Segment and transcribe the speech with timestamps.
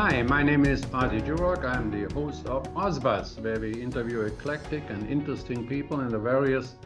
[0.00, 1.64] Hi, my name is Ozzie Jurock.
[1.64, 6.76] I'm the host of OzBuzz, where we interview eclectic and interesting people in the various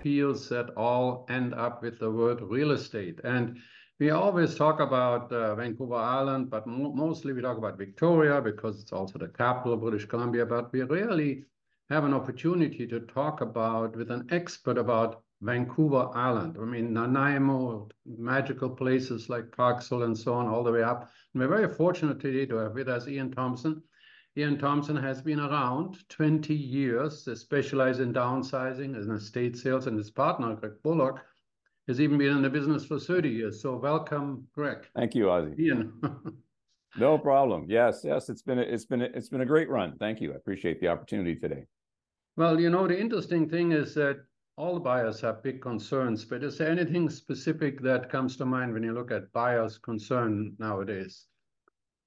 [0.00, 3.20] fields that all end up with the word real estate.
[3.24, 3.58] And
[4.00, 8.80] we always talk about uh, Vancouver Island, but mo mostly we talk about Victoria because
[8.80, 10.46] it's also the capital of British Columbia.
[10.46, 11.44] But we rarely
[11.90, 16.56] have an opportunity to talk about with an expert about Vancouver Island.
[16.60, 21.10] I mean, Nanaimo, magical places like Parksville and so on, all the way up.
[21.34, 23.82] And we're very fortunate today to have with us Ian Thompson.
[24.36, 30.10] Ian Thompson has been around 20 years, specialized in downsizing and estate sales, and his
[30.10, 31.20] partner, Greg Bullock,
[31.88, 33.60] has even been in the business for 30 years.
[33.60, 34.86] So welcome, Greg.
[34.94, 35.56] Thank you, Ozzie.
[35.58, 35.92] Ian.
[36.96, 37.66] no problem.
[37.68, 39.96] Yes, yes, it's been a, it's been a, it's been a great run.
[39.98, 40.32] Thank you.
[40.32, 41.66] I appreciate the opportunity today.
[42.36, 44.24] Well, you know, the interesting thing is that
[44.56, 48.82] all buyers have big concerns, but is there anything specific that comes to mind when
[48.82, 51.26] you look at buyers' concern nowadays?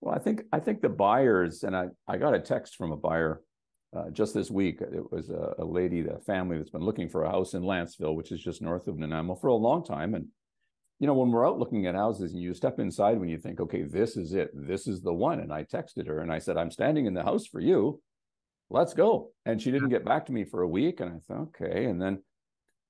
[0.02, 2.98] Well, I think I think the buyers, and I, I got a text from a
[2.98, 3.42] buyer
[3.96, 4.82] uh, just this week.
[4.82, 8.16] It was a, a lady, a family that's been looking for a house in Lantzville,
[8.16, 10.14] which is just north of Nanaimo, for a long time.
[10.14, 10.28] And
[11.00, 13.60] you know, when we're out looking at houses, and you step inside when you think,
[13.60, 15.40] okay, this is it, this is the one.
[15.40, 18.02] And I texted her and I said, I'm standing in the house for you.
[18.70, 19.32] Let's go.
[19.46, 21.00] And she didn't get back to me for a week.
[21.00, 21.86] And I thought, okay.
[21.86, 22.24] And then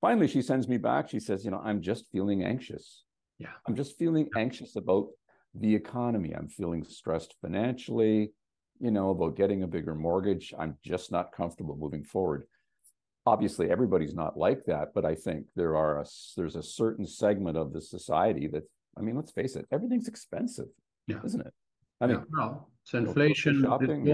[0.02, 1.10] finally she sends me back.
[1.10, 3.04] She says you know i'm just feeling anxious.
[3.38, 3.50] Yeah.
[3.68, 5.08] I'm just feeling anxious about
[5.54, 6.34] the economy.
[6.34, 8.32] I'm feeling stressed financially
[8.80, 10.54] you know about getting a bigger mortgage.
[10.58, 12.44] I'm just not comfortable moving forward.
[13.26, 16.06] Obviously everybody's not like that but i think there are a,
[16.38, 18.62] there's a certain segment of the society that
[18.98, 20.68] i mean let's face it everything's expensive
[21.08, 21.18] yeah.
[21.24, 21.54] isn't it?
[22.02, 24.06] I mean yeah, well, it's inflation shopping,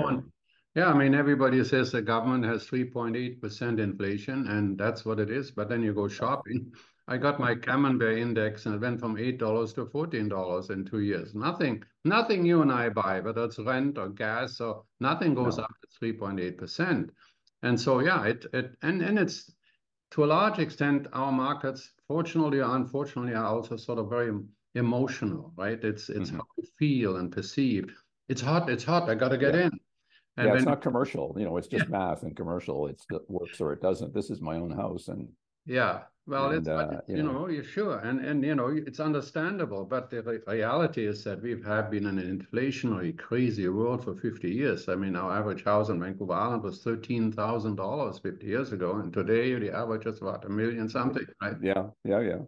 [0.76, 5.52] yeah, I mean, everybody says the government has 3.8% inflation, and that's what it is.
[5.52, 6.74] But then you go shopping.
[7.08, 11.36] I got my Camembert index, and it went from $8 to $14 in two years.
[11.36, 15.64] Nothing, nothing you and I buy, whether it's rent or gas or nothing goes no.
[15.64, 17.10] up to 3.8%.
[17.64, 19.52] And so, yeah, it, it and, and it's
[20.12, 24.34] to a large extent, our markets, fortunately or unfortunately, are also sort of very
[24.76, 25.82] emotional, right?
[25.84, 26.38] It's it's mm-hmm.
[26.38, 27.94] how we feel and perceive.
[28.30, 29.66] It's hot, it's hot, I gotta get yeah.
[29.66, 29.80] in.
[30.38, 31.36] And yeah, it's not commercial.
[31.38, 31.98] You know, it's just yeah.
[31.98, 32.88] math and commercial.
[32.88, 34.14] It's it works or it doesn't.
[34.14, 35.28] This is my own house, and
[35.66, 38.68] yeah, well, and, it's uh, you, know you know, know, sure, and and you know,
[38.70, 39.84] it's understandable.
[39.84, 44.16] But the re- reality is that we've have been in an inflationary, crazy world for
[44.16, 44.88] 50 years.
[44.88, 48.98] I mean, our average house in Vancouver Island was thirteen thousand dollars 50 years ago,
[48.98, 51.56] and today the average is about a million something, right?
[51.62, 52.40] Yeah, yeah, yeah.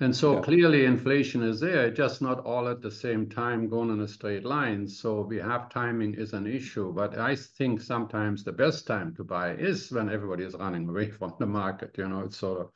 [0.00, 0.40] And so yeah.
[0.42, 4.44] clearly inflation is there, just not all at the same time going in a straight
[4.44, 4.86] line.
[4.86, 9.24] So we have timing is an issue, but I think sometimes the best time to
[9.24, 11.96] buy is when everybody is running away from the market.
[11.98, 12.70] You know, it's sort of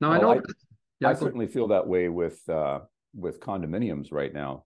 [0.00, 0.40] now well, I know.
[0.40, 0.42] I,
[1.00, 2.80] yeah, I certainly feel that way with uh,
[3.14, 4.64] with condominiums right now,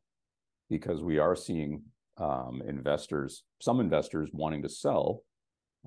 [0.68, 1.82] because we are seeing
[2.18, 5.22] um, investors, some investors wanting to sell.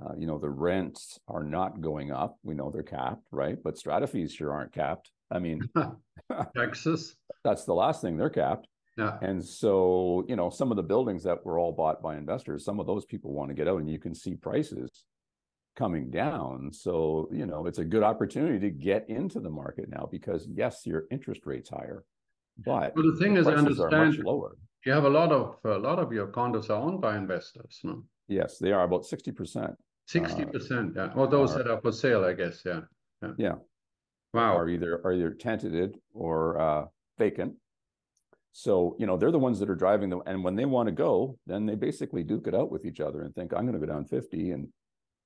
[0.03, 2.38] Uh, you know, the rents are not going up.
[2.44, 3.58] We know they're capped, right?
[3.64, 5.12] But strata fees sure aren't capped.
[5.31, 5.61] I mean,
[6.56, 7.16] taxes.
[7.44, 8.67] That's the last thing they're capped.
[8.97, 9.17] Yeah.
[9.22, 12.79] And so, you know, some of the buildings that were all bought by investors, some
[12.79, 15.06] of those people want to get out, and you can see prices
[15.75, 16.72] coming down.
[16.72, 20.81] So, you know, it's a good opportunity to get into the market now because yes,
[20.85, 22.03] your interest rate's higher,
[22.63, 24.55] but well, the thing the is, I understand lower.
[24.85, 28.03] You have a lot of a lot of your condos are owned by investors, no?
[28.28, 29.72] Yes, they are about sixty percent.
[29.72, 31.09] Uh, sixty percent, yeah.
[31.16, 32.81] Or those are, that are for sale, I guess, yeah.
[33.22, 33.31] Yeah.
[33.38, 33.55] yeah.
[34.34, 34.58] Wow.
[34.58, 36.86] Are either are either tenanted or uh,
[37.18, 37.54] vacant.
[38.52, 40.92] So you know they're the ones that are driving them, and when they want to
[40.92, 43.86] go, then they basically duke it out with each other and think I'm going to
[43.86, 44.68] go down 50, and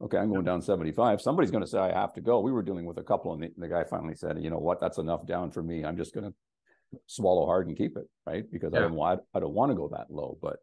[0.01, 1.22] okay, I'm going down 75.
[1.22, 2.40] Somebody's going to say I have to go.
[2.40, 4.79] We were dealing with a couple, and the, the guy finally said, you know what,
[4.79, 5.84] that's enough down for me.
[5.84, 6.34] I'm just going to
[7.07, 8.50] swallow hard and keep it, right?
[8.51, 8.79] Because yeah.
[8.79, 10.38] I don't want I don't want to go that low.
[10.41, 10.57] But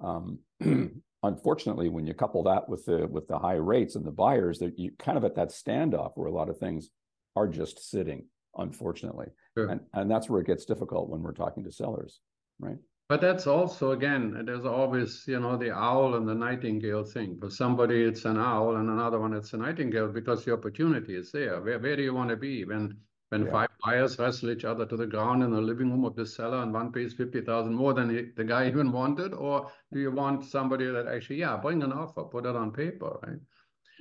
[0.00, 0.38] um,
[1.22, 4.78] unfortunately, when you couple that with the with the high rates and the buyers, that
[4.78, 6.90] you kind of at that standoff where a lot of things
[7.36, 9.28] are just sitting, unfortunately.
[9.56, 9.68] Sure.
[9.68, 12.20] And, and that's where it gets difficult when we're talking to sellers,
[12.58, 12.78] right?
[13.08, 17.38] But that's also, again, there's always, you know, the owl and the nightingale thing.
[17.40, 21.32] For somebody, it's an owl, and another one, it's a nightingale because the opportunity is
[21.32, 21.60] there.
[21.60, 22.96] Where, where do you want to be when
[23.30, 23.52] when yeah.
[23.52, 26.62] five buyers wrestle each other to the ground in the living room of the seller
[26.62, 29.32] and one pays 50,000 more than he, the guy even wanted?
[29.32, 33.18] Or do you want somebody that actually, yeah, bring an offer, put it on paper,
[33.24, 33.38] right?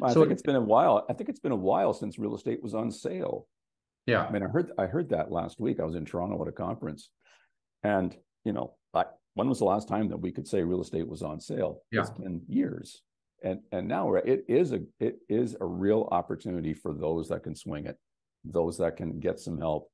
[0.02, 1.06] I so think it's been a while.
[1.10, 3.48] I think it's been a while since real estate was on sale.
[4.06, 4.26] Yeah.
[4.26, 5.80] I mean, I heard I heard that last week.
[5.80, 7.10] I was in Toronto at a conference,
[7.84, 9.06] and you know, I,
[9.36, 11.82] when was the last time that we could say real estate was on sale?
[11.92, 12.02] Yeah.
[12.02, 13.02] It's been years,
[13.44, 17.56] and and now it is a it is a real opportunity for those that can
[17.56, 17.98] swing it,
[18.44, 19.92] those that can get some help.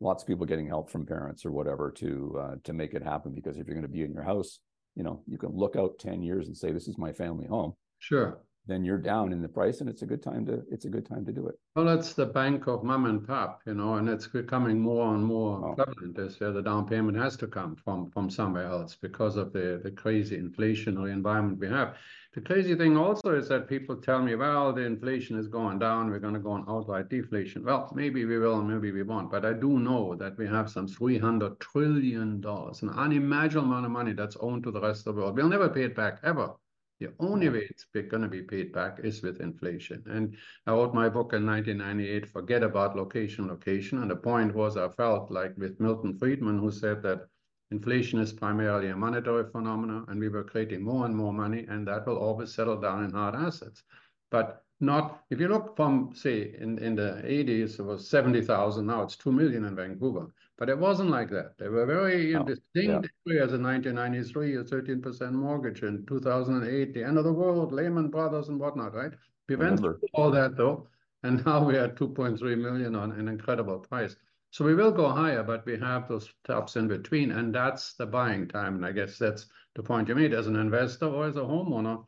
[0.00, 3.34] Lots of people getting help from parents or whatever to uh, to make it happen.
[3.34, 4.60] Because if you're going to be in your house,
[4.98, 7.72] you know, you can look out 10 years and say, this is my family home.
[8.00, 8.40] Sure.
[8.68, 11.06] Then you're down in the price and it's a good time to, it's a good
[11.06, 11.58] time to do it.
[11.74, 15.24] Well, it's the bank of mom and pop, you know, and it's becoming more and
[15.24, 15.74] more Oh.
[15.74, 16.14] prevalent.
[16.16, 19.80] This where the down payment has to come from from somewhere else because of the
[19.82, 21.96] the crazy inflationary environment we have.
[22.34, 26.10] The crazy thing also is that people tell me, well, the inflation is going down,
[26.10, 27.64] we're going to go on outright deflation.
[27.64, 29.30] Well, maybe we will, maybe we won't.
[29.30, 34.12] But I do know that we have some $300 trillion, an unimaginable amount of money
[34.12, 35.36] that's owed to the rest of the world.
[35.36, 36.52] We'll never pay it back, ever.
[37.00, 40.02] The only way it's going to be paid back is with inflation.
[40.06, 40.36] And
[40.66, 44.02] I wrote my book in 1998, Forget About Location, Location.
[44.02, 47.28] And the point was, I felt like with Milton Friedman, who said that
[47.70, 51.86] inflation is primarily a monetary phenomenon, and we were creating more and more money, and
[51.86, 53.84] that will always settle down in hard assets.
[54.30, 59.02] But not, if you look from, say, in, in the 80s, it was 70,000, now
[59.02, 60.32] it's 2 million in Vancouver.
[60.56, 61.56] But it wasn't like that.
[61.58, 67.18] They were very Oh, distinct areas in 1993, a 13% mortgage, in 2008, the end
[67.18, 69.12] of the world, Lehman Brothers and whatnot, right?
[69.48, 70.88] We went through all that though,
[71.22, 74.16] and now we are 2.3 million on an incredible price.
[74.50, 78.06] So we will go higher, but we have those tops in between, and that's the
[78.06, 78.76] buying time.
[78.76, 82.04] And I guess that's the point you made as an investor or as a homeowner.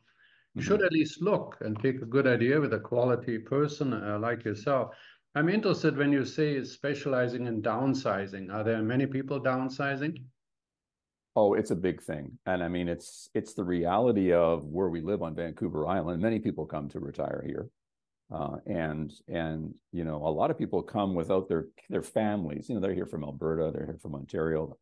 [0.55, 0.65] You Mhm.
[0.65, 4.43] should at least look and take a good idea with a quality person uh, like
[4.43, 4.95] yourself.
[5.33, 8.51] I'm interested when you say specializing in downsizing.
[8.53, 10.21] Are there many people downsizing?
[11.37, 12.37] Oh, it's a big thing.
[12.45, 16.21] And I mean, it's it's the reality of where we live on Vancouver Island.
[16.21, 17.69] Many people come to retire here.
[18.29, 22.67] Uh, and and you know, a lot of people come without their their families.
[22.67, 24.77] You know, they're here from Alberta, they're here from Ontario.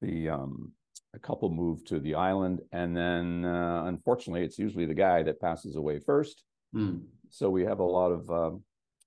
[0.00, 0.72] The um
[1.14, 5.40] a couple move to the island, and then uh, unfortunately, it's usually the guy that
[5.40, 6.44] passes away first.
[6.72, 6.98] Hmm.
[7.30, 8.62] So we have a lot of um,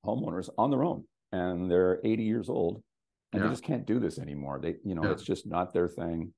[0.06, 2.82] homeowners on their own, and they're 80 years old,
[3.34, 3.48] and Yeah.
[3.48, 4.60] they just can't do this anymore.
[4.60, 5.12] They, you know, Yeah.
[5.12, 6.34] it's just not their thing.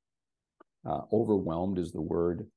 [0.85, 2.49] Uh, overwhelmed is the word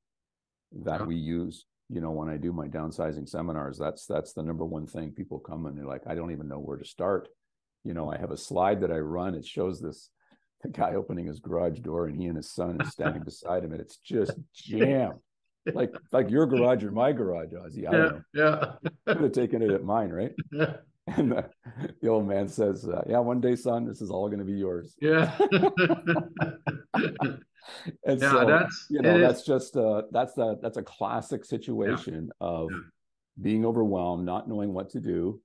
[0.72, 1.06] that Yeah.
[1.06, 1.66] we use.
[1.88, 5.12] You know, when I do my downsizing seminars, that's that's the number one thing.
[5.12, 7.28] People come and they're like, I don't even know where to start.
[7.84, 9.36] You know, I have a slide that I run.
[9.36, 10.10] It shows this
[10.62, 13.72] the guy opening his garage door, and he and his son is standing beside him,
[13.72, 15.20] and it's just jammed.
[15.74, 17.86] Like like your garage or my garage, Ozzie.
[17.88, 18.72] I Yeah, yeah.
[19.06, 20.32] Could have taken it at mine, right?
[20.52, 20.76] Yeah,
[21.16, 21.50] And the,
[22.02, 24.54] the old man says, uh, "Yeah, one day, son, this is all going to be
[24.54, 25.36] yours." yeah.
[28.04, 31.44] And Yeah, so, that's, you know, is- that's just uh, that's a that's a classic
[31.44, 32.78] situation of Yeah.
[33.42, 35.40] being overwhelmed, not knowing what to do.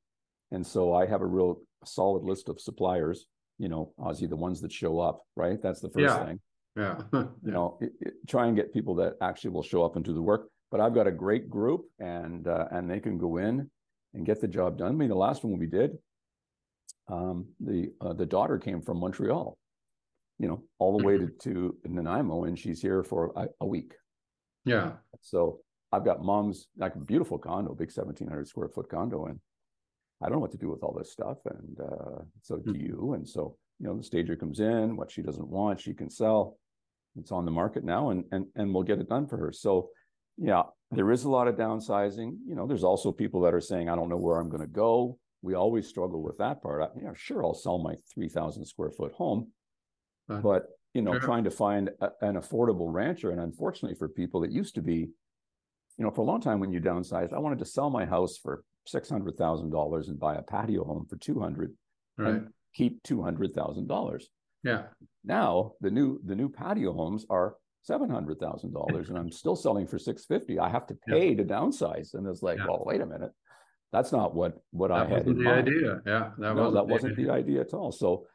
[0.51, 3.25] And so, I have a real solid list of suppliers.
[3.61, 5.61] You know, Ozzie, the ones that show up, right?
[5.61, 6.25] That's the first Yeah.
[6.25, 6.39] thing.
[6.75, 7.01] yeah.
[7.45, 10.15] You know, it, it- try and get people that actually will show up and do
[10.15, 10.49] the work.
[10.71, 13.69] But I've got a great group, and uh, and they can go in
[14.15, 14.93] and get the job done.
[14.93, 15.91] I mean, the last one we did,
[17.07, 19.57] um, the uh, the daughter came from Montreal,
[20.39, 23.93] you know, all the way to, to Nanaimo, and she's here for a, a week.
[24.65, 25.59] Yeah, So
[25.91, 29.39] I've got mom's like a beautiful condo, big seventeen hundred square foot condo, and
[30.21, 31.37] I don't know what to do with all this stuff.
[31.45, 32.81] And uh, so do Mhm.
[32.81, 33.13] you?
[33.13, 36.57] And so you know, the stager comes in, what she doesn't want, she can sell.
[37.17, 39.51] It's on the market now, and and and we'll get it done for her.
[39.51, 39.89] So
[40.37, 42.37] yeah, there is a lot of downsizing.
[42.47, 44.67] You know, there's also people that are saying, I don't know where I'm going to
[44.67, 45.17] go.
[45.41, 46.81] We always struggle with that part.
[46.83, 49.51] I, yeah, sure, I'll sell my three thousand square foot home,
[50.29, 50.41] Right.
[50.43, 51.21] but you know, Sure.
[51.21, 55.09] trying to find a, an affordable rancher, and unfortunately for people, it used to be,
[55.97, 58.37] you know, for a long time when you downsized, I wanted to sell my house
[58.37, 61.73] for six hundred thousand dollars and buy a patio home for two hundred
[62.17, 62.29] right.
[62.35, 64.29] and keep two hundred thousand dollars.
[64.63, 64.83] Yeah,
[65.23, 69.55] Now the new the new patio homes are seven hundred thousand dollars, and I'm still
[69.55, 70.59] selling for six fifty.
[70.59, 71.13] I have to Yeah.
[71.15, 72.67] pay to downsize, and it's like, Yeah.
[72.67, 73.31] well, wait a minute,
[73.91, 75.67] that's not what what I had the mind.
[75.67, 76.01] idea.
[76.05, 77.25] Yeah, that no, wasn't that the wasn't idea.
[77.25, 77.91] the idea at all.
[77.91, 78.27] So,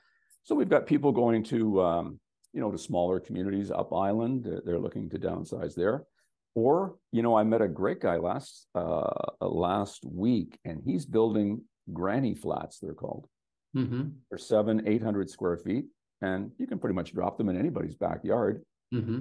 [0.43, 2.19] so we've got people going to um,
[2.53, 4.49] you know to smaller communities up island.
[4.65, 6.07] They're looking to downsize there,
[6.57, 11.63] or you know, I met a great guy last uh, last week, and he's building
[11.93, 12.81] granny flats.
[12.81, 13.27] They're called.
[13.77, 15.85] Mm-hmm, They're seven, eight hundred square feet,
[16.23, 18.65] and you can pretty much drop them in anybody's backyard.
[18.93, 19.19] mm-hmm.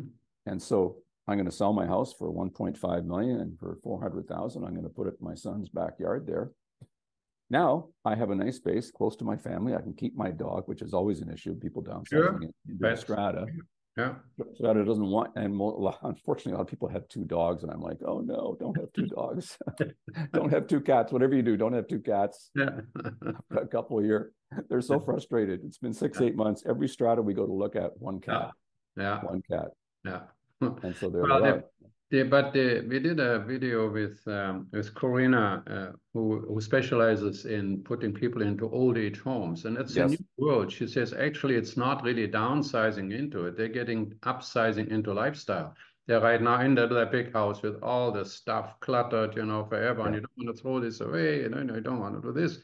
[0.47, 4.71] And so I'm going to sell my house for 1.5 million and for 400,000, I'm
[4.73, 6.51] going to put it in my son's backyard there.
[7.49, 9.73] Now I have a nice space close to my family.
[9.75, 11.55] I can keep my dog, which is always an issue.
[11.55, 12.39] People downsizing Sure.
[12.43, 12.47] a
[12.79, 13.47] That's- strata.
[13.97, 14.15] Yeah,
[14.55, 15.53] Strata doesn't want, and
[16.03, 18.91] unfortunately, a lot of people have two dogs, and I'm like, oh no, don't have
[18.93, 19.57] two dogs,
[20.33, 21.13] don't have two cats.
[21.13, 22.51] Whatever you do, don't have two cats.
[22.55, 22.81] yeah.
[23.57, 24.33] A couple here,
[24.67, 25.61] they're so frustrated.
[25.63, 26.63] It's been six, eight months.
[26.67, 28.51] Every strata we go to look at, one cat,
[28.97, 29.69] Yeah, one cat,
[30.03, 30.23] yeah.
[30.59, 31.61] and so there Well, they
[32.11, 37.45] the- but the, we did a video with um, with Corina, uh, who who specializes
[37.45, 40.71] in putting people into old age homes, and it's a new world.
[40.71, 45.73] She says actually it's not really downsizing into it; they're getting upsizing into lifestyle.
[46.07, 49.65] they're right now in that, that big house with all the stuff cluttered, you know,
[49.65, 50.05] forever, Yeah.
[50.05, 52.31] and you don't want to throw this away, you know, you don't want to do
[52.31, 52.59] this.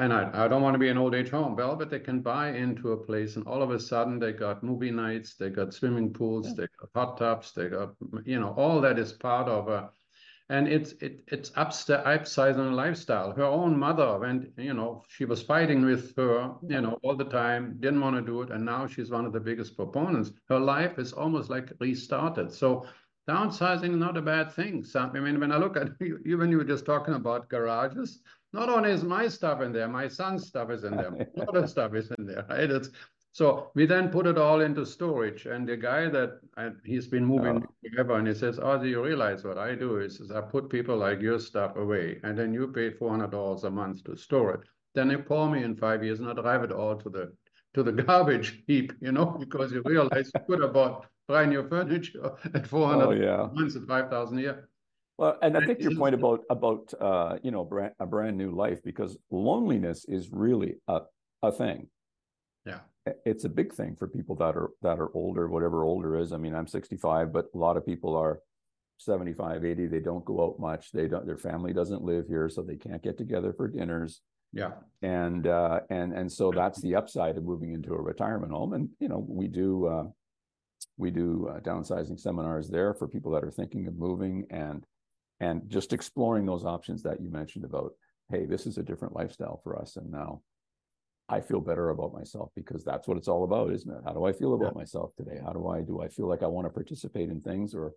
[0.00, 1.54] And I, I don't want to be an old age home.
[1.56, 4.62] Well, but they can buy into a place, and all of a sudden they got
[4.64, 6.54] movie nights, they got swimming pools, Yeah.
[6.56, 9.90] they got hot tubs, they got, you know, all that is part of a,
[10.48, 13.32] and it's it it's upsta- upsizing lifestyle.
[13.32, 17.24] Her own mother went, you know, she was fighting with her, you know, all the
[17.42, 20.32] time, didn't want to do it, and now she's one of the biggest proponents.
[20.48, 22.52] Her life is almost like restarted.
[22.52, 22.86] So
[23.28, 24.82] downsizing is not a bad thing.
[24.84, 28.22] So, I mean, when I look at you, even you were just talking about garages,
[28.52, 31.70] not only is my stuff in there, my son's stuff is in there, my daughter's
[31.70, 32.70] stuff is in there, right?
[32.70, 32.90] It's
[33.32, 35.46] so we then put it all into storage.
[35.46, 37.74] And the guy that and he's been moving Oh.
[37.90, 40.68] forever, and he says, "Oh, do you realize what I do is, is I put
[40.68, 44.16] people like your stuff away, and then you pay four hundred dollars a month to
[44.16, 44.60] store it.
[44.94, 47.32] Then they call me in five years, and I drive it all to the
[47.74, 51.68] to the garbage heap, you know, because you realize you could have bought brand new
[51.68, 53.44] furniture at oh, four Oh, hundred yeah.
[53.44, 54.69] a month at five thousand a year.
[55.20, 58.52] Well, and I think your point about about uh, you know brand, a brand new
[58.52, 61.02] life because loneliness is really a
[61.42, 61.88] a thing.
[62.64, 62.80] Yeah.
[63.24, 66.32] It's a big thing for people that are that are older, whatever older is.
[66.32, 68.40] I mean, I'm 65, but a lot of people are
[68.98, 69.86] 75, 80.
[69.86, 70.90] They don't go out much.
[70.90, 71.26] They don't.
[71.26, 74.22] Their family doesn't live here, so they can't get together for dinners.
[74.52, 74.72] Yeah.
[75.02, 78.72] and uh, and and so that's the upside of moving into a retirement home.
[78.72, 80.04] And you know, we do uh,
[80.96, 84.84] we do uh, downsizing seminars there for people that are thinking of moving and
[85.40, 87.92] and just exploring those options that you mentioned about.
[88.30, 90.42] Hey, this is a different lifestyle for us, and now
[91.28, 94.02] I feel better about myself because that's what it's all about, isn't it?
[94.04, 95.40] How do I feel about myself today?
[95.44, 97.92] How do I do I feel like I want to participate in things or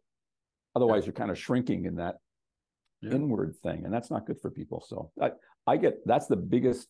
[0.75, 2.15] otherwise you're kind of shrinking in that
[3.01, 3.15] Yeah.
[3.15, 5.29] inward thing and that's not good for people so i
[5.67, 6.88] i get that's the biggest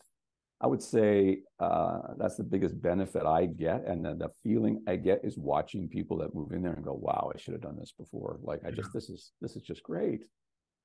[0.62, 4.95] i would say uh that's the biggest benefit i get and then the feeling i
[4.95, 7.75] get is watching people that move in there and go wow i should have done
[7.79, 10.22] this before like i just this is this is just great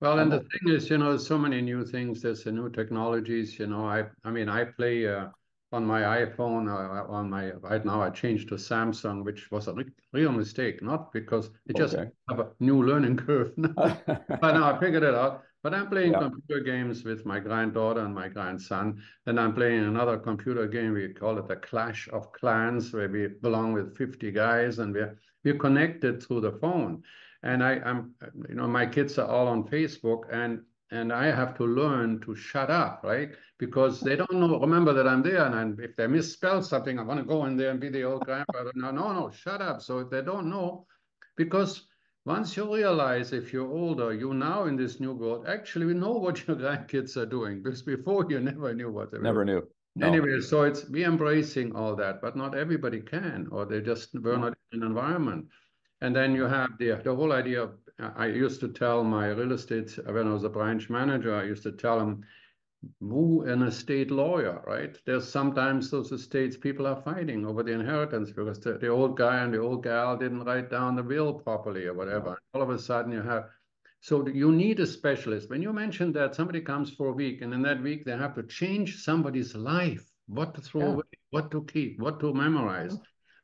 [0.00, 2.22] Well, and the thing is, you know, so many new things.
[2.22, 3.58] There's the new technologies.
[3.58, 5.28] You know, I I mean, I play uh,
[5.72, 6.68] on my iPhone.
[6.68, 10.82] Uh, on my right now, I changed to Samsung, which was a re- real mistake.
[10.82, 12.10] Not because it just Okay.
[12.28, 13.54] have a new learning curve.
[14.40, 15.44] but now I figured it out.
[15.64, 16.18] But I'm playing Yeah.
[16.18, 19.02] computer games with my granddaughter and my grandson.
[19.26, 20.92] And I'm playing another computer game.
[20.92, 25.18] We call it the Clash of Clans, where we belong with 50 guys and we're
[25.44, 27.02] we're connected through the phone.
[27.42, 28.14] And I, I'm,
[28.48, 32.34] you know, my kids are all on Facebook, and and I have to learn to
[32.34, 33.30] shut up, right?
[33.58, 37.02] Because they don't know, remember that I'm there, and I'm, if they misspell something, I
[37.02, 38.72] want to go in there and be the old grandfather.
[38.74, 39.82] No, no, no, shut up.
[39.82, 40.86] So if they don't know,
[41.36, 41.86] because
[42.24, 46.12] once you realize if you're older, you now in this new world actually we know
[46.12, 49.62] what your grandkids are doing, because before you never knew what they were never knew
[49.94, 50.06] no.
[50.06, 54.36] Anyway, so it's we embracing all that, but not everybody can, or they just were
[54.36, 54.48] No.
[54.48, 55.46] not in an environment.
[56.00, 59.52] And then you have the the whole idea of I used to tell my real
[59.52, 62.24] estate when I was a branch manager, I used to tell them,
[63.00, 64.96] woo an estate lawyer, right?
[65.04, 69.38] There's sometimes those estates people are fighting over the inheritance because the, the old guy
[69.42, 72.38] and the old gal didn't write down the will properly or whatever.
[72.54, 73.46] All of a sudden you have
[74.00, 75.50] so you need a specialist.
[75.50, 78.36] When you mentioned that somebody comes for a week and in that week they have
[78.36, 80.92] to change somebody's life, what to throw Yeah.
[80.92, 82.96] away, what to keep, what to memorize.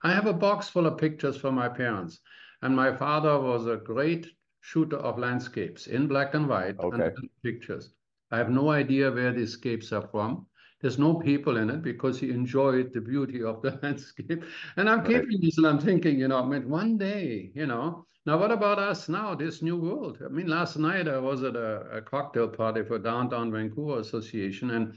[0.05, 2.21] I have a box full of pictures from my parents.
[2.65, 4.27] And my father was a great
[4.61, 7.95] shooter of landscapes in black and white and pictures.
[8.31, 10.47] I have no idea where these scapes are from.
[10.81, 14.45] There's no people in it because he enjoyed the beauty of the landscape.
[14.77, 15.23] And I'm Right.
[15.23, 18.51] keeping this and I'm thinking, you know, I mean, one day, you know, now what
[18.51, 20.23] about us now, this new world?
[20.25, 24.71] I mean, last night I was at a, a cocktail party for Downtown Vancouver Association
[24.71, 24.95] and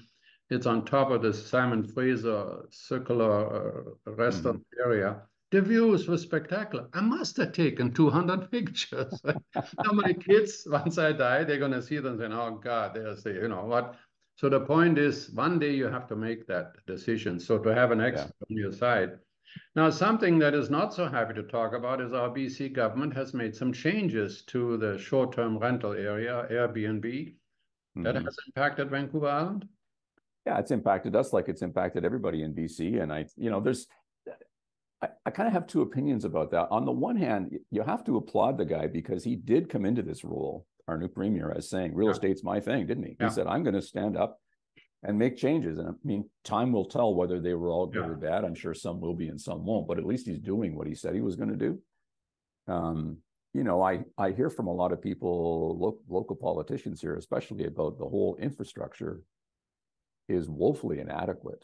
[0.49, 5.27] it's on top of the Simon Fraser circular uh, restaurant area.
[5.51, 6.87] The views were spectacular.
[6.93, 9.21] I must have taken 200 pictures.
[9.55, 12.93] How many kids, once I die, they're going to see them and say, oh God,
[12.95, 13.95] there's the, you know what?
[14.35, 17.39] So the point is, one day you have to make that decision.
[17.39, 19.11] So to have an expert on your side.
[19.75, 23.33] Now, something that is not so happy to talk about is our BC government has
[23.33, 27.33] made some changes to the short-term rental area, Airbnb,
[27.95, 28.25] that Mhm.
[28.25, 29.67] has impacted Vancouver Island.
[30.45, 33.85] yeah it's impacted us like it's impacted everybody in bc and i you know there's
[35.01, 36.67] I, I kind of have two opinions about that.
[36.71, 40.01] On the one hand, you have to applaud the guy because he did come into
[40.01, 42.13] this role, our new premier, as saying real Yeah.
[42.13, 43.15] estate's my thing, didn't he?
[43.19, 43.27] Yeah.
[43.29, 44.39] He said, I'm going to stand up
[45.03, 45.77] and make changes.
[45.77, 48.11] And I mean, time will tell whether they were all good Yeah.
[48.11, 48.43] or bad.
[48.43, 50.95] I'm sure some will be and some won't, but at least he's doing what he
[50.95, 51.79] said he was going to do.
[52.67, 53.17] Um,
[53.53, 57.65] you know, I, I hear from a lot of people, lo- local politicians here, especially
[57.65, 59.21] about the whole infrastructure
[60.27, 61.63] is woefully inadequate.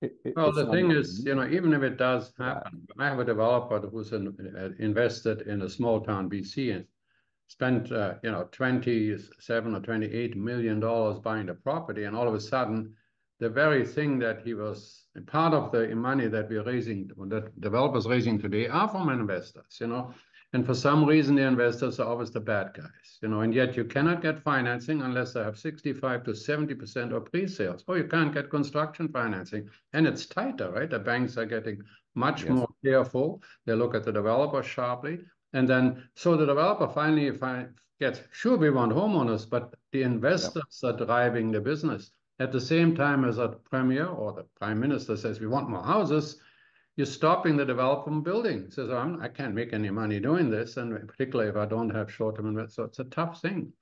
[0.00, 3.18] It, it, Well, the thing is, you know, even if it does happen, I have
[3.18, 6.84] a developer who's in, uh, invested in a small town BC and
[7.48, 12.34] spent, uh, you know, twenty-seven or twenty-eight million dollars buying the property, and all of
[12.34, 12.94] a sudden,
[13.40, 18.06] the very thing that he was part of the money that we're raising, that developers
[18.06, 20.14] raising today, are from investors, you know.
[20.52, 23.76] And for some reason, the investors are always the bad guys, you know, and yet
[23.76, 28.04] you cannot get financing unless they have sixty-five to seventy percent of pre-sales, or you
[28.04, 29.68] can't get construction financing.
[29.92, 30.90] And it's tighter, right?
[30.90, 31.82] The banks are getting
[32.16, 32.50] much Yes.
[32.50, 33.42] more careful.
[33.66, 35.20] They look at the developer sharply.
[35.52, 37.30] And then, so the developer finally
[38.00, 42.10] gets, sure, we want homeowners, but the investors are driving the business.
[42.40, 45.82] At the same time as a premier or the prime minister says, we want more
[45.82, 46.40] houses,
[47.00, 48.70] you're stopping the developer from building.
[48.70, 52.12] Says, I'm, I can't make any money doing this, and particularly if I don't have
[52.12, 52.74] short-term investors.
[52.74, 53.72] So it's a tough thing.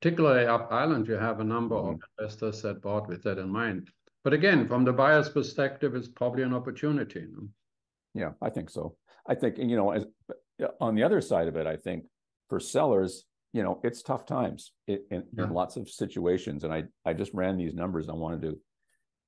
[0.00, 2.04] Particularly up island, you have a number of mm-hmm.
[2.16, 3.90] investors that bought with that in mind.
[4.22, 7.22] But again, from the buyer's perspective, it's probably an opportunity.
[7.22, 7.48] you know?
[8.14, 8.94] Yeah, I think so.
[9.26, 10.04] I think, you know, as
[10.80, 12.04] on the other side of it, I think
[12.48, 15.44] for sellers, you know, it's tough times in, in, Yeah.
[15.46, 16.62] in lots of situations.
[16.62, 18.08] And I, I just ran these numbers.
[18.08, 18.60] I wanted to,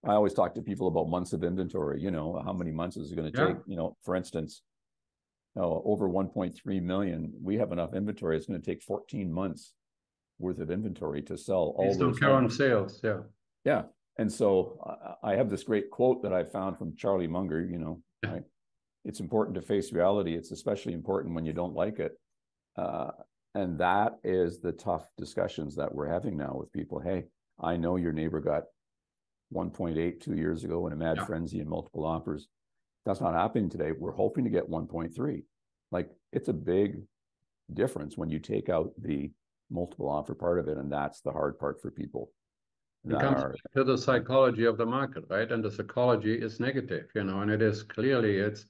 [0.04, 3.12] I always talk to people about months of inventory, you know, how many months is
[3.12, 3.46] it going to Yeah.
[3.48, 3.56] take?
[3.66, 4.62] You know, for instance,
[5.56, 8.36] oh, over 1.3 million, we have enough inventory.
[8.36, 9.74] It's going to take 14 months
[10.38, 13.20] worth of inventory to sell all those current sales, yeah.
[13.64, 13.84] Yeah.
[14.18, 14.80] And so
[15.22, 18.42] I, I have this great quote that I found from Charlie Munger, you know, right?
[19.04, 20.34] It's important to face reality.
[20.34, 22.18] It's especially important when you don't like it.
[22.76, 23.10] Uh,
[23.54, 26.98] and that is the tough discussions that we're having now with people.
[26.98, 27.24] Hey,
[27.60, 28.64] I know your neighbor got
[29.52, 31.24] 1.8 two years ago in a mad Yeah.
[31.26, 32.48] frenzy and multiple offers.
[33.04, 33.92] That's not happening today.
[33.92, 35.44] We're hoping to get 1.3.
[35.90, 37.02] Like it's a big
[37.72, 39.30] difference when you take out the
[39.70, 40.76] multiple offer part of it.
[40.78, 42.30] And that's the hard part for people.
[43.04, 45.50] It comes are- to the psychology of the market, right?
[45.50, 48.66] And the psychology is negative, you know, and it is clearly it's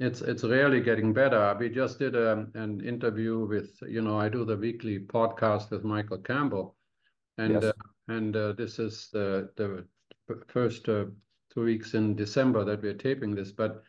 [0.00, 1.54] it's it's rarely getting better.
[1.60, 5.84] We just did a, an interview with, you know, I do the weekly podcast with
[5.84, 6.76] Michael Campbell,
[7.38, 7.64] and Yes.
[7.64, 7.72] uh,
[8.08, 9.86] and uh, this is the the
[10.48, 11.06] first uh,
[11.52, 13.82] two weeks in December that we're taping this, but.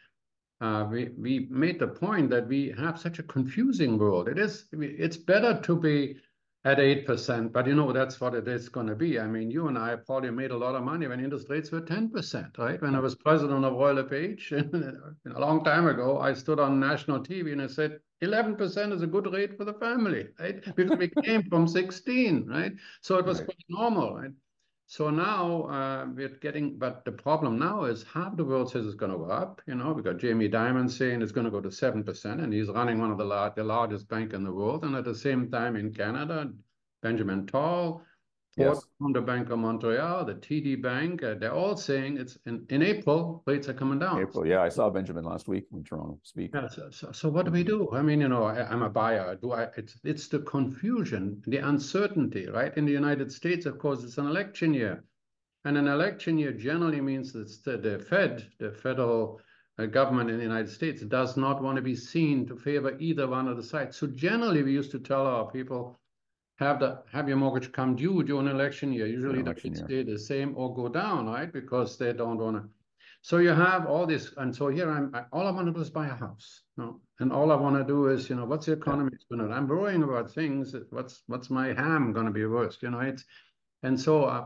[0.61, 4.29] Uh, we we made the point that we have such a confusing world.
[4.29, 6.17] It is it's better to be
[6.63, 9.19] at 8%, but you know, that's what it is going to be.
[9.19, 11.81] I mean, you and I probably made a lot of money when interest rates were
[11.81, 12.81] 10%, right?
[12.81, 17.19] When I was president of Royal LePage a long time ago, I stood on national
[17.19, 20.63] TV and I said, 11% is a good rate for the family, right?
[20.75, 22.73] Because we came from 16, right?
[23.01, 23.45] So it was Right.
[23.45, 24.31] quite normal, right?
[24.87, 28.95] So now uh, we're getting, but the problem now is half the world says it's
[28.95, 29.61] going to go up.
[29.65, 32.53] You know, we got Jamie Dimon saying it's going to go to seven percent, and
[32.53, 34.83] he's running one of the, lar- the largest bank in the world.
[34.83, 36.51] And at the same time, in Canada,
[37.01, 38.03] Benjamin Tal,
[38.57, 38.85] Ford, Yes.
[39.13, 43.43] the Bank of Montreal, the TD Bank, uh, they're all saying it's in, in April
[43.45, 44.21] rates are coming down.
[44.21, 44.47] April.
[44.47, 46.51] Yeah, I saw Benjamin last week in Toronto speak.
[46.53, 47.89] Yeah, so, so, so what do we do?
[47.91, 49.35] I mean, you know, I, I'm a buyer.
[49.35, 49.67] Do I?
[49.75, 52.75] It's it's the confusion, the uncertainty, right?
[52.77, 55.03] In the United States, of course, it's an election year,
[55.65, 59.41] and an election year generally means that the, the Fed, the federal
[59.77, 63.27] uh, government in the United States, does not want to be seen to favor either
[63.27, 63.97] one of the sides.
[63.97, 65.99] So generally, we used to tell our people,
[66.57, 69.07] have the have your mortgage come due during election year.
[69.07, 69.75] Usually, the rates year.
[69.75, 71.51] stay the same or go down, right?
[71.51, 72.69] Because they don't want to.
[73.21, 75.13] So you have all this, and so here I'm.
[75.13, 77.75] I, all I want to do is buy a house, no, and all I want
[77.75, 79.53] to do is, you know, what's the economy going to?
[79.53, 80.75] I'm worrying about things.
[80.91, 82.83] What's what's my ham going to be worst?
[82.83, 83.25] You know, it's,
[83.83, 84.45] and so uh,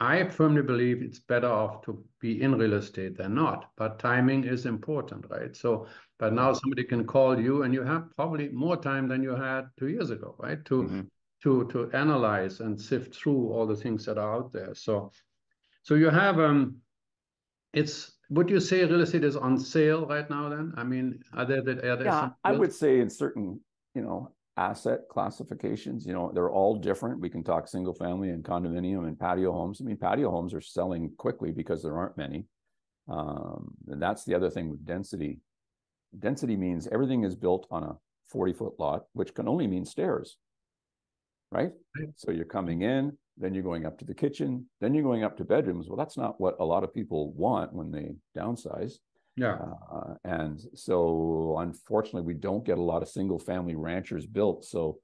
[0.00, 3.70] I firmly believe it's better off to be in real estate than not.
[3.76, 5.56] But timing is important, right?
[5.56, 5.86] So,
[6.18, 9.70] but now somebody can call you, and you have probably more time than you had
[9.78, 10.62] two years ago, right?
[10.66, 11.08] To Mhm.
[11.42, 14.74] To to analyze and sift through all the things that are out there.
[14.74, 15.12] So,
[15.82, 16.76] so you have um,
[17.72, 20.48] it's would you say real estate is on sale right now?
[20.48, 23.60] Then I mean, are there that are there Yeah, some I would say in certain,
[23.94, 27.20] you know, asset classifications, you know, they're all different.
[27.20, 29.80] We can talk single family and condominium and patio homes.
[29.80, 32.46] I mean, patio homes are selling quickly because there aren't many.
[33.08, 35.40] Um, and that's the other thing with density.
[36.18, 37.96] Density means everything is built on a
[38.30, 40.36] 40 foot lot, which can only mean stairs.
[41.50, 41.72] Right?
[42.16, 45.36] So you're coming in, then you're going up to the kitchen, then you're going up
[45.38, 45.88] to bedrooms.
[45.88, 48.94] Well, that's not what a lot of people want when they downsize.
[49.36, 49.56] Yeah,
[49.92, 54.64] Uh, and so unfortunately, we don't get a lot of single family ranchers built.
[54.64, 54.98] So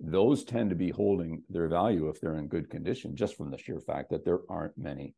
[0.00, 3.58] those tend to be holding their value if they're in good condition, just from the
[3.58, 5.14] sheer fact that there aren't many.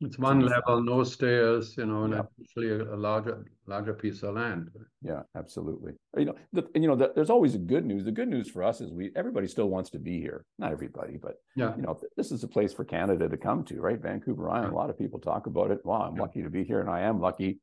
[0.00, 2.22] It's one level, no stairs, you know, and Yeah.
[2.40, 4.70] actually a, larger larger piece of land.
[5.02, 5.92] Yeah, absolutely.
[6.16, 8.04] You know, the, and, you know, the, there's always a good news.
[8.04, 10.44] The good news for us is we everybody still wants to be here.
[10.58, 11.74] Not everybody, but Yeah.
[11.76, 14.00] you know, this is a place for Canada to come to, right?
[14.00, 14.72] Vancouver Island.
[14.72, 15.84] A lot of people talk about it.
[15.84, 16.22] Wow, I'm Yeah.
[16.22, 17.60] lucky to be here, and I am lucky.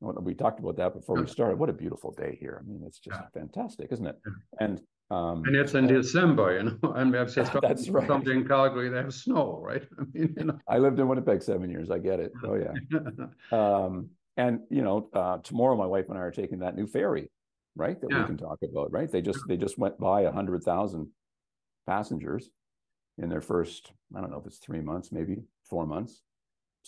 [0.00, 1.58] We talked about that before we started.
[1.58, 2.62] What a beautiful day here.
[2.62, 3.28] I mean, it's just Yeah.
[3.34, 4.16] fantastic, isn't it?
[4.24, 4.32] Yeah.
[4.60, 8.06] And um, And it's in December, you know, and we have just Yeah, that's right.
[8.06, 9.82] something in Calgary, they have snow, right?
[9.98, 10.58] I mean, you know.
[10.68, 11.90] I lived in Winnipeg seven years.
[11.90, 12.32] I get it.
[12.44, 12.74] Oh yeah.
[13.50, 17.30] Um, and you know, uh, tomorrow my wife and I are taking that new ferry,
[17.74, 18.00] right?
[18.00, 18.20] That Yeah.
[18.20, 19.10] we can talk about, right?
[19.10, 21.08] They just they just went by a hundred thousand
[21.86, 22.50] passengers
[23.16, 26.22] in their first, I don't know if it's three months, maybe four months.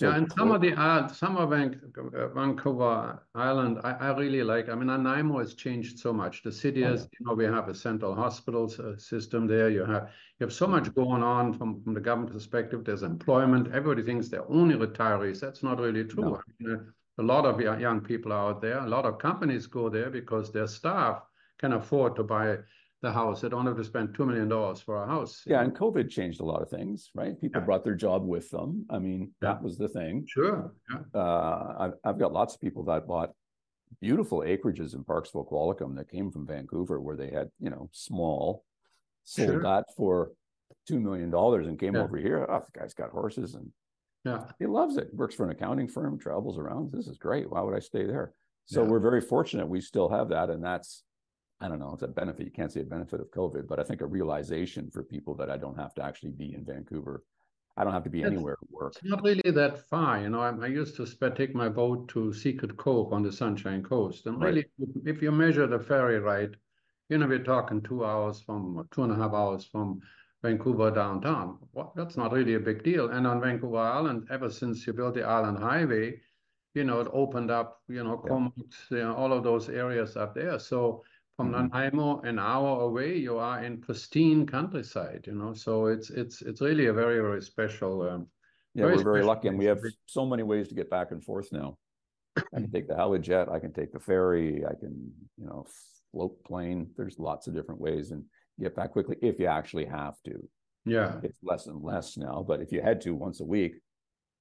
[0.00, 4.70] So Yeah, and some of the uh, some of Vancouver Island, I, I really like.
[4.70, 6.42] I mean, Nanaimo has changed so much.
[6.42, 9.68] The city is, you know, we have a central hospitals uh, system there.
[9.68, 10.08] You have
[10.38, 12.82] you have so much going on from, from the government perspective.
[12.82, 13.74] There's employment.
[13.74, 15.38] Everybody thinks they're only retirees.
[15.38, 16.24] That's not really true.
[16.24, 16.36] No.
[16.36, 18.78] I mean, uh, a lot of young young people are out there.
[18.78, 21.22] A lot of companies go there because their staff
[21.58, 22.56] can afford to buy
[23.02, 23.40] the house.
[23.40, 25.42] They don't have to spend two million dollars for a house.
[25.46, 27.38] Yeah, and COVID changed a lot of things, right?
[27.40, 27.64] People Yeah.
[27.64, 28.84] brought their job with them.
[28.90, 29.54] I mean, Yeah.
[29.54, 30.26] that was the thing.
[30.26, 30.74] sure.
[30.90, 31.00] Yeah.
[31.14, 33.32] Uh, I've, I've got lots of people that bought
[34.00, 38.64] beautiful acreages in Parksville, Qualicum that came from Vancouver where they had, you know, small,
[39.24, 39.62] sold Sure.
[39.62, 40.32] that for
[40.88, 42.02] $2 million and came Yeah.
[42.02, 42.46] over here.
[42.48, 43.72] Oh, the guy's got horses and
[44.24, 44.52] Yeah.
[44.58, 45.12] he loves it.
[45.14, 46.92] Works for an accounting firm, travels around.
[46.92, 47.50] This is great.
[47.50, 48.34] Why would I stay there?
[48.66, 48.90] So Yeah.
[48.90, 50.50] we're very fortunate we still have that.
[50.50, 51.02] And that's,
[51.60, 52.46] I don't know, it's a benefit.
[52.46, 55.50] You can't say a benefit of COVID, but I think a realization for people that
[55.50, 57.24] I don't have to actually be in Vancouver.
[57.76, 58.92] I don't have to be That's- anywhere at work.
[58.96, 60.40] It's not really that far, you know.
[60.40, 64.26] I, I used to spe- take my boat to Secret Cove on the Sunshine Coast,
[64.26, 64.48] and Right.
[64.48, 66.56] really, if- if you measure the ferry ride,
[67.10, 70.00] you know, we're talking two hours from two and a half hours from
[70.42, 71.58] Vancouver downtown.
[71.72, 73.10] Well, that's not really a big deal.
[73.10, 76.20] And on Vancouver Island, ever since you built the Island Highway,
[76.74, 78.30] you know, it opened up, you know, Yeah.
[78.30, 80.58] Comox, you know, all of those areas up there.
[80.58, 81.04] So
[81.42, 81.70] from.
[81.72, 85.54] Nanaimo, an hour away, you are in pristine countryside, you know.
[85.54, 88.02] So it's it's it's really a very very special.
[88.02, 88.26] Um,
[88.74, 91.22] Yeah, Very we're very lucky, and we have so many ways to get back and
[91.24, 91.76] forth now.
[92.36, 95.66] I can take the Helijet, I can take the ferry, I can, you know,
[96.12, 96.90] float plane.
[96.96, 98.22] There's lots of different ways and
[98.60, 100.48] get back quickly if you actually have to.
[100.84, 101.18] yeah.
[101.22, 103.74] It's less and less now, but if you had to once a week,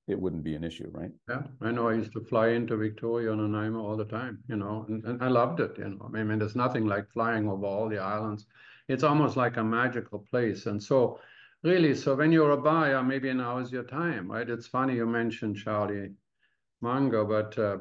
[0.09, 1.11] it wouldn't be an issue, right?
[1.29, 4.55] Yeah, I know I used to fly into Victoria and Nanaimo all the time, you
[4.55, 6.11] know, and, and I loved it, you know.
[6.13, 8.47] I mean, there's nothing like flying over all the islands.
[8.87, 10.65] It's almost like a magical place.
[10.65, 11.19] And so,
[11.63, 14.49] really, so when you're a buyer, maybe now is your time, right?
[14.49, 16.09] It's funny you mentioned Charlie
[16.81, 17.77] Munger, but uh,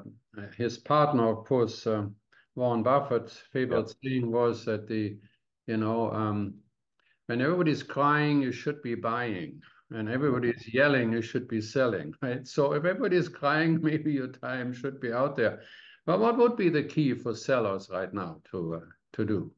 [0.56, 2.14] his partner, of course, um,
[2.56, 5.16] Warren Buffett's favorite saying was that the,
[5.66, 6.54] you know, um,
[7.26, 9.62] when everybody's crying, you should be buying.
[9.90, 12.46] And everybody's yelling, you should be selling, right?
[12.46, 15.62] So if everybody's crying, maybe your time should be out there.
[16.06, 18.80] But what would be the key for sellers right now to uh,
[19.14, 19.52] to do?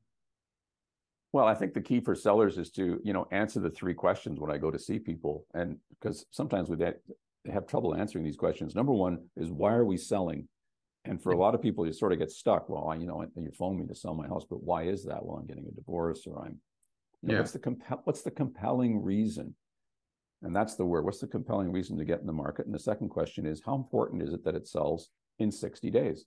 [1.32, 4.40] Well, I think the key for sellers is to, you know, answer the three questions
[4.40, 5.46] when I go to see people.
[5.54, 6.76] And because sometimes we
[7.52, 8.74] have trouble answering these questions.
[8.74, 10.48] Number one is why are we selling?
[11.04, 12.68] And for a lot of people, you sort of get stuck.
[12.68, 15.24] Well, I, you know, you phone me to sell my house, but why is that?
[15.24, 16.60] Well, I'm getting a divorce or I'm,
[17.22, 17.38] you know, Yeah.
[17.40, 19.54] what's the what's the compelling reason?
[20.42, 21.04] And that's the word.
[21.04, 22.66] What's the compelling reason to get in the market?
[22.66, 26.24] And the second question is how important is it that it sells in 60 days?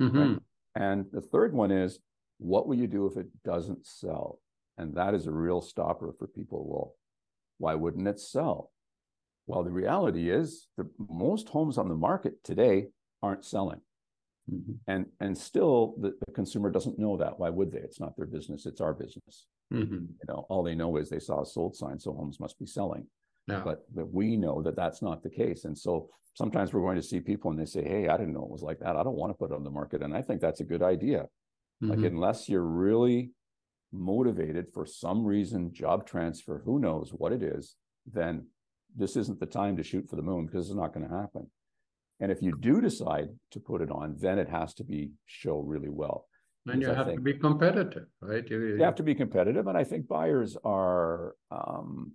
[0.00, 0.40] Mhm.
[0.74, 1.98] And the third one is,
[2.38, 4.40] what will you do if it doesn't sell?
[4.76, 6.64] And that is a real stopper for people.
[6.68, 6.94] Well,
[7.58, 8.70] why wouldn't it sell?
[9.48, 13.80] Well, the reality is the most homes on the market today aren't selling.
[14.48, 14.78] Mhm.
[14.86, 17.38] And and still the, the consumer doesn't know that.
[17.40, 17.80] Why would they?
[17.80, 19.46] It's not their business, it's our business.
[19.72, 20.08] Mhm.
[20.20, 22.66] You know, all they know is they saw a sold sign, so homes must be
[22.66, 23.06] selling.
[23.46, 23.60] Yeah.
[23.64, 25.64] But but we know that that's not the case.
[25.64, 28.44] And so sometimes we're going to see people and they say, Hey, I didn't know
[28.44, 28.96] it was like that.
[28.96, 30.02] I don't want to put it on the market.
[30.02, 31.28] And I think that's a good idea.
[31.88, 32.04] Like Mhm.
[32.04, 33.32] unless you're really
[33.92, 37.76] motivated for some reason, job transfer, who knows what it is,
[38.06, 38.48] then
[38.94, 41.50] this isn't the time to shoot for the moon because it's not going to happen.
[42.20, 45.60] And if you do decide to put it on, then it has to be show
[45.60, 46.26] really well.
[46.66, 48.48] And you have to be competitive, right?
[48.48, 51.34] You, You have to be competitive, and I think buyers are.
[51.50, 52.12] Um,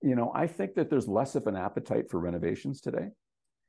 [0.00, 3.08] you know, I think that there's less of an appetite for renovations today,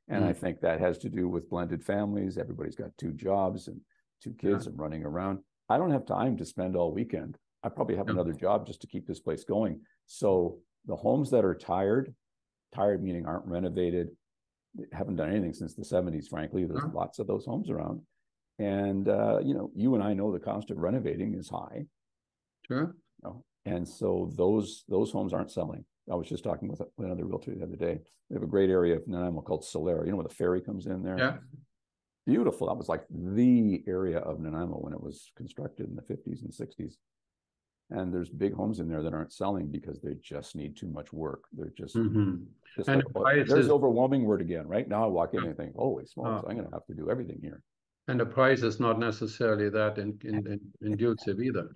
[0.08, 2.38] and I think that has to do with blended families.
[2.38, 3.80] Everybody's got two jobs and
[4.22, 5.40] two kids and running around.
[5.68, 7.36] I don't have time to spend all weekend.
[7.64, 8.12] I probably have Yeah.
[8.14, 9.80] another job just to keep this place going.
[10.06, 12.14] So the homes that are tired,
[12.72, 14.10] tired meaning aren't renovated,
[14.92, 16.64] haven't done anything since the 70s, frankly.
[16.64, 16.90] There's Yeah.
[16.92, 18.02] lots of those homes around.
[18.58, 21.86] And uh, you know, you and I know the cost of renovating is high.
[22.66, 22.94] Sure.
[23.22, 23.44] You know?
[23.64, 25.84] And so those those homes aren't selling.
[26.10, 27.98] I was just talking with another realtor the other day.
[28.28, 30.04] We have a great area of Nanaimo called Solera.
[30.04, 31.18] You know where the ferry comes in there?
[31.18, 31.36] Yeah.
[32.26, 32.68] Beautiful.
[32.68, 36.52] That was like the area of Nanaimo when it was constructed in the 50s and
[36.52, 36.94] 60s.
[37.90, 41.12] And there's big homes in there that aren't selling because they just need too much
[41.12, 41.44] work.
[41.52, 42.46] They're just, Mhm.
[42.76, 44.66] just And like, there's overwhelming word again.
[44.66, 46.48] Right now, I walk in and think, holy smokes, Oh.
[46.48, 47.62] I'm going to have to do everything here.
[48.08, 51.70] And the price is not necessarily that in, in, in- inducive either.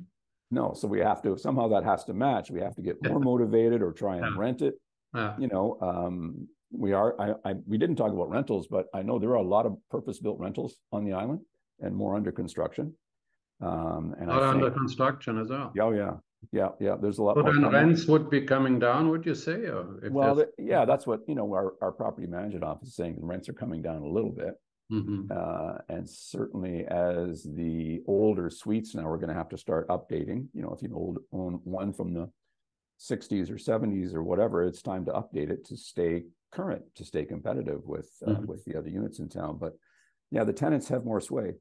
[0.51, 2.51] No, so we have to somehow that has to match.
[2.51, 4.41] We have to get more motivated or try and Yeah.
[4.41, 4.75] rent it.
[5.15, 5.37] Yeah.
[5.39, 7.19] You know, um, we are.
[7.21, 9.77] I, I we didn't talk about rentals, but I know there are a lot of
[9.91, 11.41] purpose-built rentals on the island
[11.81, 12.95] and more under construction.
[13.61, 15.73] Um, and Not under construction as well.
[15.75, 16.13] yeah, oh, yeah,
[16.53, 16.97] yeah, yeah.
[17.01, 17.53] There's a lot more.
[17.53, 19.55] then rents would be coming down, would you say,
[20.03, 21.51] if Well, there's- th- yeah, that's what you know.
[21.55, 24.55] Our our property management office is saying the rents are coming down a little bit.
[24.91, 25.31] Mhm.
[25.31, 30.63] Uh, and certainly as the older suites now, we're gonna have to start updating, you
[30.63, 32.31] know, if you old, own one from the
[32.97, 37.25] sixties or seventies or whatever, it's time to update it to stay current, to stay
[37.25, 38.47] competitive with, uh, Mhm.
[38.47, 39.59] with the other units in town.
[39.59, 39.75] But
[40.31, 41.55] yeah, the tenants have more sway.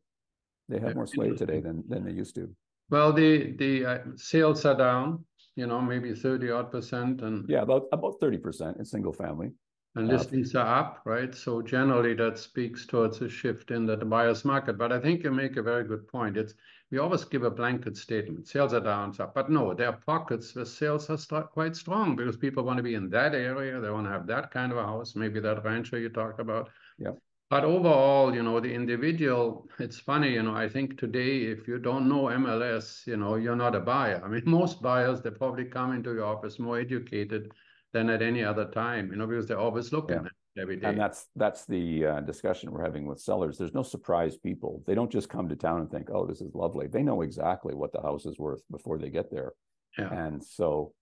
[0.70, 2.56] They have more sway today than, than they used to.
[2.90, 7.48] Well, the, the uh, sales are down, you know, maybe thirty odd percent and.
[7.50, 9.52] Yeah, about, about thirty percent in single family.
[9.98, 11.34] And listings are up, right?
[11.34, 14.78] So generally that speaks towards a shift in the buyer's market.
[14.78, 16.38] But I think you make a very good point.
[16.38, 16.54] It's,
[16.92, 20.56] we always give a blanket statement, sales are down, so- but no, there are pockets
[20.56, 23.82] where sales are quite strong because people want to be in that area.
[23.82, 26.70] They want to have that kind of a house, maybe that rancher you talked about.
[27.00, 27.20] Yep.
[27.50, 31.80] But overall, you know, the individual, it's funny, you know, I think today, if you
[31.80, 34.22] don't know MLS, you know, you're not a buyer.
[34.24, 37.52] I mean, most buyers, they probably come into your office more educated
[37.98, 40.22] than at any other time, you know, because they're always looking Yeah.
[40.22, 40.88] at it every day.
[40.90, 43.58] And that's, that's the uh, discussion we're having with sellers.
[43.58, 44.84] There's no surprise people.
[44.86, 46.88] They don't just come to town and think, oh, this is lovely.
[46.88, 49.54] They know exactly what the house is worth before they get there.
[49.98, 50.14] Yeah.
[50.14, 50.94] And so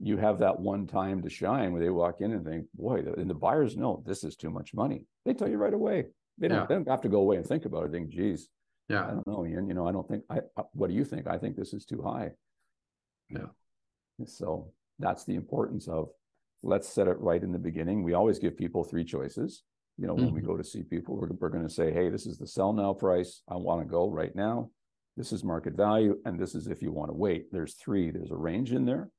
[0.00, 3.30] you have that one time to shine where they walk in and think, boy, and
[3.30, 5.04] the buyers know this is too much money.
[5.24, 6.06] They tell you right away.
[6.38, 6.66] They don't, Yeah.
[6.66, 7.92] they don't have to go away and think about it.
[7.92, 8.48] Think, geez,
[8.88, 11.04] yeah, I don't know, Ian, you know, I don't think, I, I- what do you
[11.04, 11.26] think?
[11.28, 12.30] I think this is too high.
[13.28, 13.50] Yeah.
[14.26, 16.08] So that's the importance of,
[16.62, 18.02] let's set it right in the beginning.
[18.02, 19.62] We always give people three choices.
[19.96, 20.46] You know, when we Mhm.
[20.46, 23.42] go to see people, we're, we're gonna say, hey, this is the sell now price.
[23.48, 24.70] I wanna go right now.
[25.16, 27.50] This is market value, and this is if you wanna wait.
[27.52, 29.10] There's three, there's a range in there.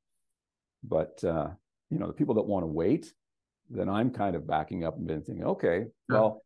[0.84, 1.52] But, uh,
[1.90, 3.14] you know, the people that wanna wait,
[3.70, 6.16] then I'm kind of backing up and been thinking, okay, Yeah.
[6.16, 6.44] well,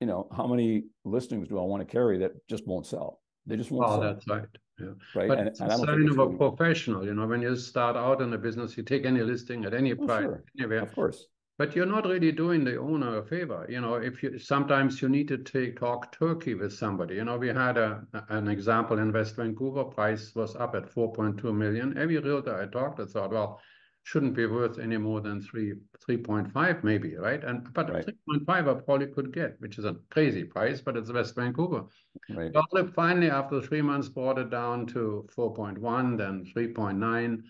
[0.00, 3.20] you know, how many listings do I wanna carry that just won't sell?
[3.46, 4.46] They just won't oh, sell, that's right,
[4.80, 4.88] yeah.
[5.14, 5.28] right?
[5.28, 7.96] But And- it's and a sign of a really- professional, you know, when you start
[7.96, 10.44] out in a business, you take any listing at any Oh, price, sure.
[10.58, 10.82] anywhere.
[10.82, 11.26] Of course,
[11.58, 15.08] But you're not really doing the owner a favor, you know, if you, sometimes you
[15.10, 19.12] need to take, talk turkey with somebody, you know, we had a, an example in
[19.12, 21.98] West Vancouver, price was up at four point two million.
[21.98, 23.60] Every realtor I talked to thought, well,
[24.02, 27.44] shouldn't be worth any more than three, three point five maybe, right?
[27.44, 28.04] And, but Right.
[28.04, 31.34] three point five I probably could get, which is a crazy price, but it's West
[31.34, 31.84] Vancouver.
[32.28, 32.52] right,
[32.94, 37.44] finally, after three months, brought it down to four point one, then three point nine.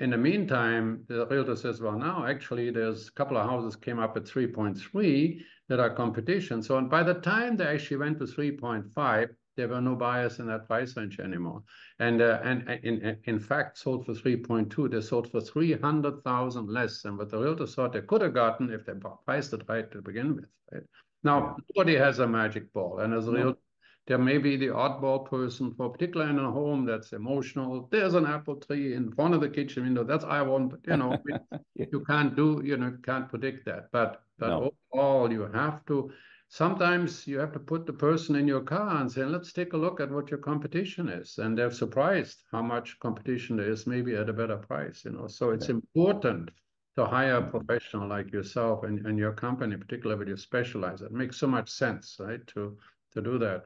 [0.00, 3.98] In the meantime, the realtor says, well, now actually there's a couple of houses came
[3.98, 6.62] up at three point three that are competition.
[6.62, 9.96] So and by the time they actually went to three point five, there were no
[9.96, 11.62] buyers in that price range anymore.
[11.98, 14.88] And uh, and uh, in fact sold for three point two.
[14.88, 18.34] They sold for three hundred thousand less than what the realtor thought they could have
[18.34, 18.92] gotten if they
[19.26, 20.46] priced it right to begin with.
[20.72, 20.84] Right
[21.24, 23.58] now, nobody has a magic ball, and as a realtor
[24.06, 27.88] there may be the oddball person for particularly in a home that's emotional.
[27.92, 30.02] There's an apple tree in front of the kitchen window.
[30.02, 31.18] That's I want, you know,
[31.74, 33.90] you can't do, you know, can't predict that.
[33.92, 36.10] But but overall, you have to.
[36.50, 39.76] Sometimes you have to put the person in your car and say, let's take a
[39.76, 41.36] look at what your competition is.
[41.38, 45.26] And they're surprised how much competition there is, maybe at a better price, you know.
[45.26, 45.76] So it's Yeah.
[45.76, 46.50] important
[46.96, 51.02] to hire a professional like yourself and, and your company, particularly when you specialize.
[51.02, 52.78] It makes so much sense, right, to
[53.12, 53.64] to do that.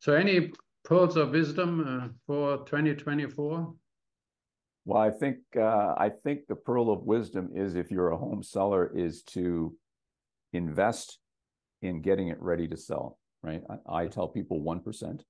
[0.00, 0.52] So any
[0.84, 3.74] pearls of wisdom uh, for 2024?
[4.84, 8.42] Well, I think, uh, I think the pearl of wisdom is if you're a home
[8.42, 9.76] seller is to
[10.52, 11.18] invest
[11.82, 13.62] in getting it ready to sell, right?
[13.88, 15.24] I, I tell people one percent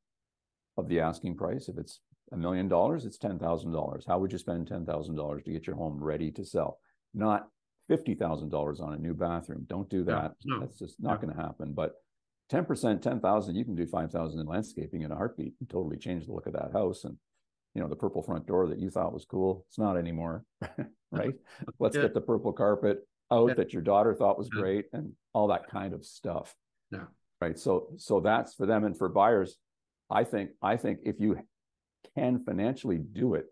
[0.76, 1.68] of the asking price.
[1.68, 2.00] If it's
[2.32, 4.04] a million dollars, it's ten thousand dollars.
[4.06, 6.78] How would you spend ten thousand dollars to get your home ready to sell?
[7.14, 7.48] Not
[7.88, 9.64] fifty thousand dollars on a new bathroom.
[9.68, 10.32] Don't do that.
[10.44, 11.94] no, That's just not gonna happen, but
[12.48, 15.68] ten percent, ten thousand, you can do five thousand in landscaping in a heartbeat and
[15.68, 17.16] totally change the look of that house and
[17.74, 20.46] you know, the purple front door that you thought was cool, it's not anymore,
[21.12, 21.34] right?
[21.78, 22.02] Let's Yeah.
[22.04, 23.54] get the purple carpet out Yeah.
[23.54, 24.60] that your daughter thought was Yeah.
[24.60, 26.56] great and all that kind of stuff.
[26.90, 27.06] Yeah.
[27.40, 27.58] Right.
[27.58, 29.58] So, so that's for them and for buyers.
[30.08, 31.38] I think, I think if you
[32.14, 33.46] can financially do it,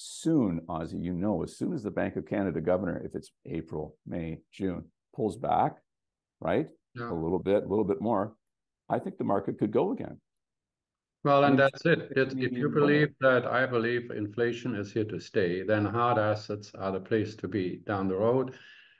[0.00, 3.96] soon, Ozzie, you know, as soon as the Bank of Canada governor, if it's April,
[4.06, 5.76] May, June, pulls back,
[6.40, 6.68] right?
[6.94, 7.10] Yeah.
[7.10, 8.36] A little bit, a little bit more,
[8.88, 10.20] I think the market could go again.
[11.24, 12.12] Well, and that's it.
[12.16, 16.72] It- If you believe that I believe inflation is here to stay, then hard assets
[16.74, 18.54] are the place to be down the road.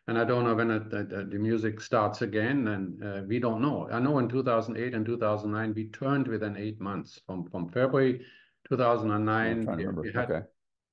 [0.09, 3.39] And I don't know when it, the, the- the music starts again, and uh, we
[3.39, 3.89] don't know.
[3.91, 8.25] I know in 2008 and 2009, we turned within eight months from, from February
[8.69, 9.67] 2009.
[9.77, 10.47] we- we had Okay,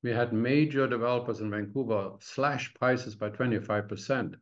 [0.03, 4.35] we had major developers in Vancouver slash prices by 25%.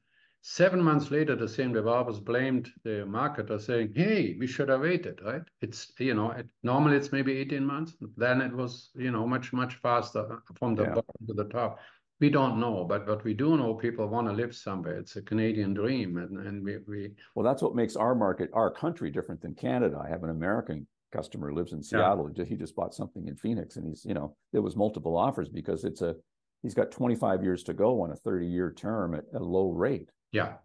[0.46, 5.22] Seven months later, the same developers blamed the marketer saying, hey, we should have waited,
[5.24, 5.42] right?
[5.62, 7.96] It's, you know, it, normally it's maybe 18 months.
[8.18, 10.90] Then it was, you know, much, much faster from the Yeah.
[10.96, 11.80] bottom to the top.
[12.20, 14.98] We don't know, but what we do know, people want to live somewhere.
[14.98, 16.18] It's a Canadian dream.
[16.18, 19.98] And, and we, we, well, that's what makes our market, our country different than Canada.
[20.04, 22.28] I have an American customer who lives in Seattle.
[22.28, 25.16] He ju- He just bought something in Phoenix and he's, you know, there was multiple
[25.16, 26.18] offers because it's a,
[26.64, 30.10] he's got twenty-five years to go on a thirty-year term at a low rate.
[30.34, 30.56] Yeah,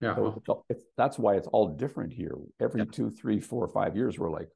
[0.00, 0.14] yeah.
[0.14, 2.34] So it's all- it's, that's why it's all different here.
[2.60, 2.86] Every Yeah.
[2.90, 4.48] two, three, four, five years, we're like,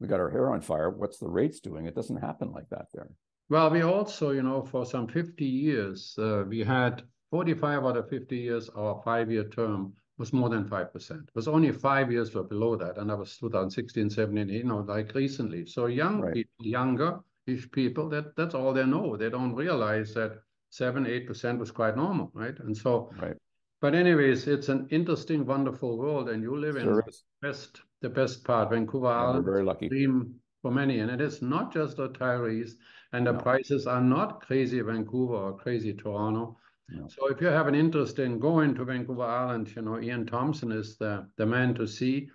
[0.00, 0.90] we got our hair on fire.
[0.90, 1.86] What's the rates doing?
[1.86, 3.10] It doesn't happen like that there.
[3.48, 8.08] Well, we also, you know, for some 50 years, uh, we had 45 out of
[8.08, 11.28] 50 years, our five-year term was more than 5%.
[11.28, 14.78] It was only five years were below that, and that was 2016, 17, you know,
[14.80, 15.64] like recently.
[15.66, 16.34] So young Right.
[16.34, 19.16] people, younger-ish people, that that's all they know.
[19.16, 22.58] They don't realize that 7, 8% was quite normal, right?
[22.60, 23.36] And so, Right.
[23.80, 27.12] But anyways, it's an interesting, wonderful world, and you live in Sure the
[27.48, 29.88] best, the best part, Vancouver Yeah, We're very lucky.
[29.88, 32.72] dream for many, and it is not just retirees,
[33.12, 33.38] and the No.
[33.38, 36.58] prices are not crazy Vancouver or crazy Toronto.
[36.90, 37.08] No.
[37.08, 40.72] So if you have an interest in going to Vancouver Island, you know, Ian Thompson
[40.72, 42.30] is the, the man to see.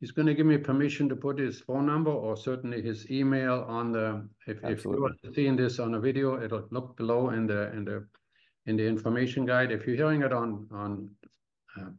[0.00, 3.64] He's going to give me permission to put his phone number or certainly his email
[3.68, 5.34] on the, if, if you're Absolutely.
[5.34, 8.06] seeing this on a video, it'll look below in the, in the,
[8.66, 9.72] in the information guide.
[9.72, 11.10] If you're hearing it on, on,
[11.78, 11.90] uh,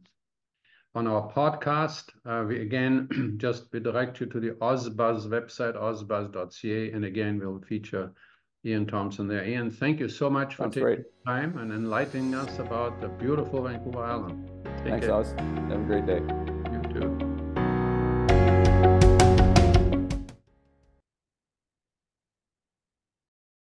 [0.94, 2.10] on our podcast.
[2.24, 7.60] Uh, we again just we direct you to the Ozbuzz website, ozbuzz.ca, and again we'll
[7.60, 8.12] feature
[8.64, 9.44] Ian Thompson there.
[9.44, 11.00] Ian, thank you so much for Sounds taking great.
[11.26, 14.48] time and enlightening us about the beautiful Vancouver Island.
[14.64, 15.14] Take Thanks, care.
[15.14, 15.32] Oz.
[15.32, 16.53] Have a great day.